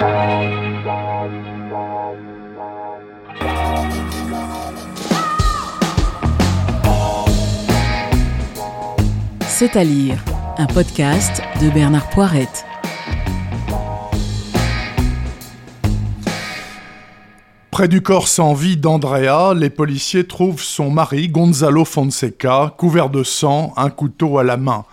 C'est 0.00 0.06
à 9.76 9.84
lire, 9.84 10.24
un 10.56 10.64
podcast 10.64 11.42
de 11.60 11.68
Bernard 11.68 12.08
Poirette. 12.08 12.64
Près 17.70 17.86
du 17.86 18.00
corps 18.00 18.28
sans 18.28 18.54
vie 18.54 18.78
d'Andrea, 18.78 19.52
les 19.54 19.68
policiers 19.68 20.26
trouvent 20.26 20.62
son 20.62 20.90
mari, 20.90 21.28
Gonzalo 21.28 21.84
Fonseca, 21.84 22.72
couvert 22.78 23.10
de 23.10 23.22
sang, 23.22 23.74
un 23.76 23.90
couteau 23.90 24.38
à 24.38 24.44
la 24.44 24.56
main. 24.56 24.86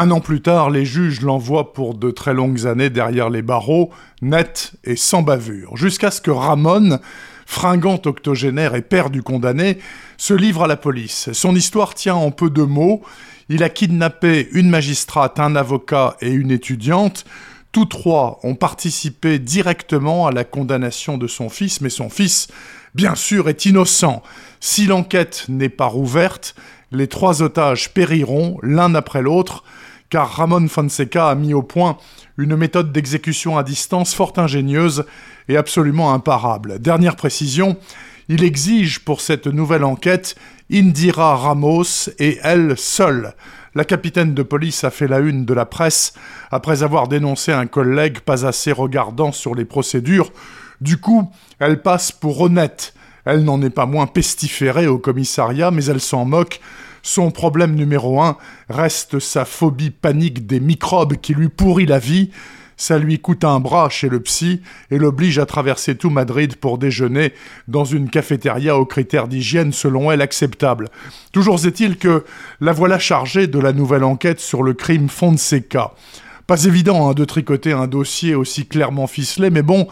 Un 0.00 0.12
an 0.12 0.20
plus 0.20 0.40
tard, 0.40 0.70
les 0.70 0.84
juges 0.84 1.22
l'envoient 1.22 1.72
pour 1.72 1.96
de 1.96 2.12
très 2.12 2.32
longues 2.32 2.68
années 2.68 2.88
derrière 2.88 3.30
les 3.30 3.42
barreaux, 3.42 3.90
net 4.22 4.74
et 4.84 4.94
sans 4.94 5.22
bavure, 5.22 5.76
jusqu'à 5.76 6.12
ce 6.12 6.20
que 6.20 6.30
Ramon, 6.30 7.00
fringant 7.46 8.00
octogénaire 8.04 8.76
et 8.76 8.82
père 8.82 9.10
du 9.10 9.24
condamné, 9.24 9.78
se 10.16 10.34
livre 10.34 10.62
à 10.62 10.66
la 10.68 10.76
police. 10.76 11.30
Son 11.32 11.52
histoire 11.56 11.96
tient 11.96 12.14
en 12.14 12.30
peu 12.30 12.48
de 12.48 12.62
mots. 12.62 13.02
Il 13.48 13.64
a 13.64 13.70
kidnappé 13.70 14.48
une 14.52 14.70
magistrate, 14.70 15.40
un 15.40 15.56
avocat 15.56 16.16
et 16.20 16.30
une 16.30 16.52
étudiante. 16.52 17.24
Tous 17.72 17.86
trois 17.86 18.38
ont 18.44 18.54
participé 18.54 19.40
directement 19.40 20.28
à 20.28 20.30
la 20.30 20.44
condamnation 20.44 21.18
de 21.18 21.26
son 21.26 21.48
fils, 21.48 21.80
mais 21.80 21.90
son 21.90 22.08
fils, 22.08 22.46
bien 22.94 23.16
sûr, 23.16 23.48
est 23.48 23.66
innocent. 23.66 24.22
Si 24.60 24.86
l'enquête 24.86 25.46
n'est 25.48 25.68
pas 25.68 25.86
rouverte, 25.86 26.54
les 26.92 27.06
trois 27.06 27.42
otages 27.42 27.92
périront 27.92 28.58
l'un 28.62 28.94
après 28.94 29.22
l'autre, 29.22 29.64
car 30.10 30.30
Ramon 30.30 30.68
Fonseca 30.68 31.28
a 31.28 31.34
mis 31.34 31.52
au 31.54 31.62
point 31.62 31.98
une 32.38 32.56
méthode 32.56 32.92
d'exécution 32.92 33.58
à 33.58 33.62
distance 33.62 34.14
fort 34.14 34.32
ingénieuse 34.36 35.04
et 35.48 35.56
absolument 35.56 36.14
imparable. 36.14 36.78
Dernière 36.78 37.16
précision, 37.16 37.76
il 38.28 38.44
exige 38.44 39.00
pour 39.00 39.20
cette 39.20 39.46
nouvelle 39.46 39.84
enquête 39.84 40.36
Indira 40.72 41.36
Ramos 41.36 42.10
et 42.18 42.38
elle 42.42 42.76
seule. 42.76 43.34
La 43.74 43.84
capitaine 43.84 44.34
de 44.34 44.42
police 44.42 44.84
a 44.84 44.90
fait 44.90 45.08
la 45.08 45.18
une 45.18 45.44
de 45.44 45.54
la 45.54 45.66
presse 45.66 46.14
après 46.50 46.82
avoir 46.82 47.08
dénoncé 47.08 47.52
un 47.52 47.66
collègue 47.66 48.20
pas 48.20 48.46
assez 48.46 48.72
regardant 48.72 49.32
sur 49.32 49.54
les 49.54 49.64
procédures. 49.64 50.32
Du 50.80 50.98
coup, 50.98 51.30
elle 51.58 51.82
passe 51.82 52.12
pour 52.12 52.40
honnête. 52.40 52.94
Elle 53.24 53.44
n'en 53.44 53.60
est 53.62 53.70
pas 53.70 53.86
moins 53.86 54.06
pestiférée 54.06 54.86
au 54.86 54.98
commissariat, 54.98 55.70
mais 55.70 55.84
elle 55.86 56.00
s'en 56.00 56.24
moque. 56.24 56.60
Son 57.02 57.30
problème 57.30 57.74
numéro 57.74 58.20
un 58.20 58.36
reste 58.68 59.18
sa 59.18 59.44
phobie 59.44 59.90
panique 59.90 60.46
des 60.46 60.60
microbes 60.60 61.16
qui 61.16 61.34
lui 61.34 61.48
pourrit 61.48 61.86
la 61.86 61.98
vie 61.98 62.30
ça 62.78 62.96
lui 62.96 63.18
coûte 63.18 63.44
un 63.44 63.60
bras 63.60 63.90
chez 63.90 64.08
le 64.08 64.20
psy 64.20 64.62
et 64.90 64.98
l'oblige 64.98 65.38
à 65.38 65.46
traverser 65.46 65.96
tout 65.96 66.10
Madrid 66.10 66.56
pour 66.56 66.78
déjeuner 66.78 67.34
dans 67.66 67.84
une 67.84 68.08
cafétéria 68.08 68.78
aux 68.78 68.86
critères 68.86 69.28
d'hygiène 69.28 69.72
selon 69.72 70.10
elle 70.10 70.22
acceptables. 70.22 70.88
Toujours 71.32 71.66
est-il 71.66 71.98
que 71.98 72.24
la 72.60 72.72
voilà 72.72 72.98
chargée 72.98 73.48
de 73.48 73.58
la 73.58 73.72
nouvelle 73.72 74.04
enquête 74.04 74.40
sur 74.40 74.62
le 74.62 74.72
crime 74.74 75.08
Fonseca. 75.08 75.92
Pas 76.46 76.64
évident 76.64 77.10
hein, 77.10 77.14
de 77.14 77.24
tricoter 77.24 77.72
un 77.72 77.88
dossier 77.88 78.34
aussi 78.34 78.64
clairement 78.64 79.08
ficelé, 79.08 79.50
mais 79.50 79.62
bon, 79.62 79.88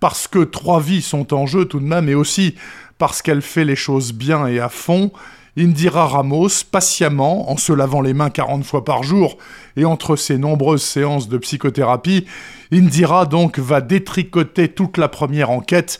parce 0.00 0.28
que 0.28 0.40
trois 0.40 0.80
vies 0.80 1.02
sont 1.02 1.34
en 1.34 1.46
jeu 1.46 1.64
tout 1.64 1.80
de 1.80 1.84
même, 1.84 2.08
et 2.08 2.14
aussi 2.14 2.54
parce 2.98 3.22
qu'elle 3.22 3.42
fait 3.42 3.64
les 3.64 3.76
choses 3.76 4.12
bien 4.12 4.46
et 4.46 4.58
à 4.58 4.68
fond, 4.68 5.10
Indira 5.58 6.06
Ramos, 6.06 6.64
patiemment, 6.70 7.50
en 7.50 7.56
se 7.56 7.72
lavant 7.72 8.02
les 8.02 8.12
mains 8.12 8.28
40 8.28 8.64
fois 8.64 8.84
par 8.84 9.02
jour 9.02 9.38
et 9.76 9.86
entre 9.86 10.16
ses 10.16 10.36
nombreuses 10.36 10.82
séances 10.82 11.28
de 11.28 11.38
psychothérapie, 11.38 12.26
Indira 12.72 13.24
donc 13.24 13.58
va 13.58 13.80
détricoter 13.80 14.68
toute 14.68 14.98
la 14.98 15.08
première 15.08 15.50
enquête. 15.50 15.98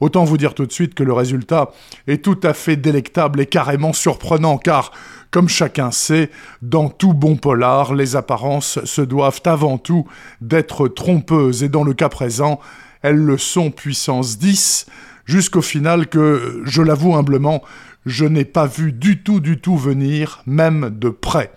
Autant 0.00 0.24
vous 0.24 0.38
dire 0.38 0.54
tout 0.54 0.66
de 0.66 0.72
suite 0.72 0.94
que 0.94 1.04
le 1.04 1.12
résultat 1.12 1.70
est 2.08 2.24
tout 2.24 2.40
à 2.42 2.52
fait 2.52 2.76
délectable 2.76 3.40
et 3.40 3.46
carrément 3.46 3.92
surprenant, 3.92 4.58
car, 4.58 4.90
comme 5.30 5.48
chacun 5.48 5.92
sait, 5.92 6.30
dans 6.60 6.88
tout 6.88 7.14
bon 7.14 7.36
polar, 7.36 7.94
les 7.94 8.16
apparences 8.16 8.84
se 8.84 9.02
doivent 9.02 9.42
avant 9.44 9.78
tout 9.78 10.04
d'être 10.40 10.88
trompeuses, 10.88 11.62
et 11.62 11.68
dans 11.68 11.84
le 11.84 11.94
cas 11.94 12.08
présent, 12.08 12.58
elles 13.02 13.16
le 13.16 13.38
sont 13.38 13.70
puissance 13.70 14.38
10, 14.38 14.86
jusqu'au 15.24 15.62
final 15.62 16.08
que, 16.08 16.62
je 16.64 16.82
l'avoue 16.82 17.14
humblement, 17.14 17.62
je 18.06 18.24
n'ai 18.24 18.44
pas 18.44 18.66
vu 18.66 18.92
du 18.92 19.22
tout, 19.22 19.40
du 19.40 19.58
tout 19.58 19.76
venir, 19.76 20.42
même 20.46 20.90
de 20.90 21.08
près. 21.08 21.52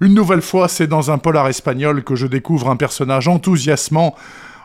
Une 0.00 0.14
nouvelle 0.14 0.42
fois, 0.42 0.68
c'est 0.68 0.86
dans 0.86 1.10
un 1.10 1.18
polar 1.18 1.48
espagnol 1.48 2.02
que 2.02 2.16
je 2.16 2.26
découvre 2.26 2.70
un 2.70 2.76
personnage 2.76 3.28
enthousiasmant, 3.28 4.16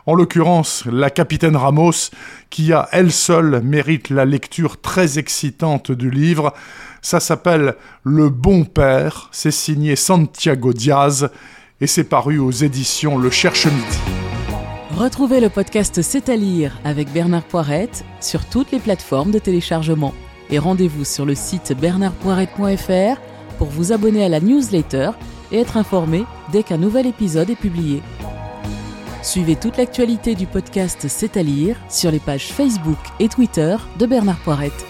en 0.06 0.14
l'occurrence 0.14 0.84
la 0.90 1.10
capitaine 1.10 1.54
Ramos, 1.54 2.10
qui 2.50 2.72
à 2.72 2.88
elle 2.92 3.12
seule 3.12 3.60
mérite 3.62 4.10
la 4.10 4.24
lecture 4.24 4.80
très 4.80 5.18
excitante 5.18 5.92
du 5.92 6.10
livre. 6.10 6.54
Ça 7.02 7.20
s'appelle 7.20 7.74
Le 8.04 8.30
Bon 8.30 8.64
Père, 8.64 9.28
c'est 9.32 9.50
signé 9.50 9.96
Santiago 9.96 10.72
Diaz 10.72 11.28
et 11.80 11.86
c'est 11.86 12.04
paru 12.04 12.38
aux 12.38 12.50
éditions 12.50 13.18
Le 13.18 13.30
Cherche 13.30 13.66
Midi. 13.66 14.27
Retrouvez 14.98 15.38
le 15.38 15.48
podcast 15.48 16.02
C'est 16.02 16.28
à 16.28 16.34
lire 16.34 16.76
avec 16.82 17.12
Bernard 17.12 17.44
Poirette 17.44 18.04
sur 18.20 18.44
toutes 18.44 18.72
les 18.72 18.80
plateformes 18.80 19.30
de 19.30 19.38
téléchargement 19.38 20.12
et 20.50 20.58
rendez-vous 20.58 21.04
sur 21.04 21.24
le 21.24 21.36
site 21.36 21.72
bernardpoirette.fr 21.80 23.20
pour 23.58 23.68
vous 23.68 23.92
abonner 23.92 24.24
à 24.24 24.28
la 24.28 24.40
newsletter 24.40 25.12
et 25.52 25.60
être 25.60 25.76
informé 25.76 26.24
dès 26.50 26.64
qu'un 26.64 26.78
nouvel 26.78 27.06
épisode 27.06 27.48
est 27.48 27.54
publié. 27.54 28.02
Suivez 29.22 29.54
toute 29.54 29.76
l'actualité 29.76 30.34
du 30.34 30.48
podcast 30.48 31.06
C'est 31.06 31.36
à 31.36 31.44
lire 31.44 31.76
sur 31.88 32.10
les 32.10 32.18
pages 32.18 32.48
Facebook 32.48 32.98
et 33.20 33.28
Twitter 33.28 33.76
de 34.00 34.06
Bernard 34.06 34.40
Poirette. 34.40 34.84